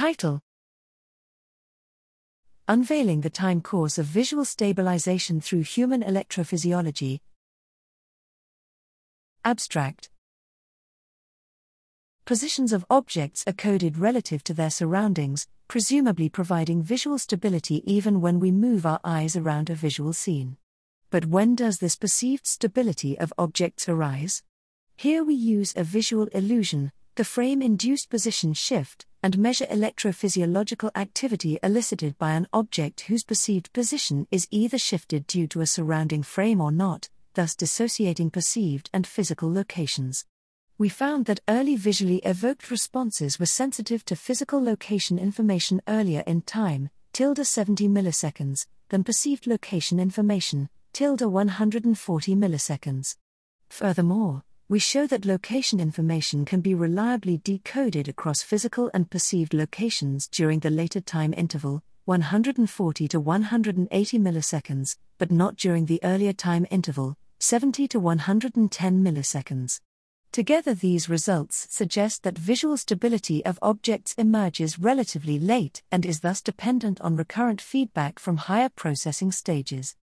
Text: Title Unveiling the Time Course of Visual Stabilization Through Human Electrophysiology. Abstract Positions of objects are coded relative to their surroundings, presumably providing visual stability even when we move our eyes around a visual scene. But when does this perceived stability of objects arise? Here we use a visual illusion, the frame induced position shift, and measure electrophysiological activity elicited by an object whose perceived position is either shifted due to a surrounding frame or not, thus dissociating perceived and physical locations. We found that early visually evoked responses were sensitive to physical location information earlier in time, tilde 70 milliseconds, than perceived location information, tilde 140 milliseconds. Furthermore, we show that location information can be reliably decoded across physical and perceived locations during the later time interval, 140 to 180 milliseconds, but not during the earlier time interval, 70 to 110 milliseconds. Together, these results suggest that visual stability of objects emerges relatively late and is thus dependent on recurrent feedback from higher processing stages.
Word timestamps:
Title 0.00 0.40
Unveiling 2.66 3.20
the 3.20 3.28
Time 3.28 3.60
Course 3.60 3.98
of 3.98 4.06
Visual 4.06 4.46
Stabilization 4.46 5.42
Through 5.42 5.64
Human 5.64 6.02
Electrophysiology. 6.02 7.20
Abstract 9.44 10.08
Positions 12.24 12.72
of 12.72 12.86
objects 12.88 13.44
are 13.46 13.52
coded 13.52 13.98
relative 13.98 14.42
to 14.44 14.54
their 14.54 14.70
surroundings, 14.70 15.46
presumably 15.68 16.30
providing 16.30 16.82
visual 16.82 17.18
stability 17.18 17.82
even 17.84 18.22
when 18.22 18.40
we 18.40 18.50
move 18.50 18.86
our 18.86 19.00
eyes 19.04 19.36
around 19.36 19.68
a 19.68 19.74
visual 19.74 20.14
scene. 20.14 20.56
But 21.10 21.26
when 21.26 21.54
does 21.54 21.76
this 21.76 21.96
perceived 21.96 22.46
stability 22.46 23.18
of 23.18 23.34
objects 23.36 23.86
arise? 23.86 24.42
Here 24.96 25.22
we 25.22 25.34
use 25.34 25.74
a 25.76 25.84
visual 25.84 26.24
illusion, 26.28 26.90
the 27.20 27.24
frame 27.24 27.60
induced 27.60 28.08
position 28.08 28.54
shift, 28.54 29.04
and 29.22 29.36
measure 29.36 29.66
electrophysiological 29.66 30.90
activity 30.94 31.58
elicited 31.62 32.16
by 32.16 32.30
an 32.30 32.46
object 32.50 33.02
whose 33.02 33.24
perceived 33.24 33.70
position 33.74 34.26
is 34.30 34.48
either 34.50 34.78
shifted 34.78 35.26
due 35.26 35.46
to 35.46 35.60
a 35.60 35.66
surrounding 35.66 36.22
frame 36.22 36.62
or 36.62 36.72
not, 36.72 37.10
thus 37.34 37.54
dissociating 37.54 38.30
perceived 38.30 38.88
and 38.94 39.06
physical 39.06 39.52
locations. 39.52 40.24
We 40.78 40.88
found 40.88 41.26
that 41.26 41.42
early 41.46 41.76
visually 41.76 42.20
evoked 42.24 42.70
responses 42.70 43.38
were 43.38 43.44
sensitive 43.44 44.02
to 44.06 44.16
physical 44.16 44.64
location 44.64 45.18
information 45.18 45.82
earlier 45.86 46.24
in 46.26 46.40
time, 46.40 46.88
tilde 47.12 47.46
70 47.46 47.86
milliseconds, 47.86 48.66
than 48.88 49.04
perceived 49.04 49.46
location 49.46 50.00
information, 50.00 50.70
tilde 50.94 51.20
140 51.20 52.34
milliseconds. 52.34 53.16
Furthermore, 53.68 54.42
we 54.70 54.78
show 54.78 55.04
that 55.04 55.24
location 55.24 55.80
information 55.80 56.44
can 56.44 56.60
be 56.60 56.76
reliably 56.76 57.38
decoded 57.38 58.06
across 58.06 58.40
physical 58.40 58.88
and 58.94 59.10
perceived 59.10 59.52
locations 59.52 60.28
during 60.28 60.60
the 60.60 60.70
later 60.70 61.00
time 61.00 61.34
interval, 61.36 61.82
140 62.04 63.08
to 63.08 63.18
180 63.18 64.18
milliseconds, 64.20 64.96
but 65.18 65.32
not 65.32 65.56
during 65.56 65.86
the 65.86 65.98
earlier 66.04 66.32
time 66.32 66.68
interval, 66.70 67.16
70 67.40 67.88
to 67.88 67.98
110 67.98 69.02
milliseconds. 69.02 69.80
Together, 70.30 70.72
these 70.72 71.08
results 71.08 71.66
suggest 71.68 72.22
that 72.22 72.38
visual 72.38 72.76
stability 72.76 73.44
of 73.44 73.58
objects 73.60 74.14
emerges 74.14 74.78
relatively 74.78 75.40
late 75.40 75.82
and 75.90 76.06
is 76.06 76.20
thus 76.20 76.40
dependent 76.40 77.00
on 77.00 77.16
recurrent 77.16 77.60
feedback 77.60 78.20
from 78.20 78.36
higher 78.36 78.68
processing 78.68 79.32
stages. 79.32 79.96